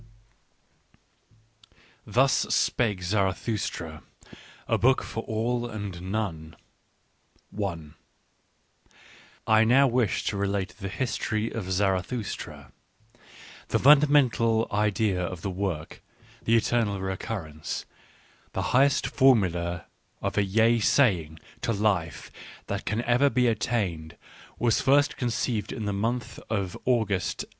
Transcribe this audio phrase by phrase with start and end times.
[2.07, 4.01] "Thus Spake Zarathustra:
[4.67, 6.55] A Book for All and None"
[9.45, 12.71] I now wish to rglatethe history of Z arathus tra.
[13.67, 16.01] The fundamental idea~oi the work,
[16.45, 17.85] the Eternal Recurrence,
[18.53, 19.85] the highest formula
[20.19, 22.31] of a Yea saying to life
[22.65, 24.17] that can ever be attained,
[24.57, 27.49] was first conceived in the month of August 1881.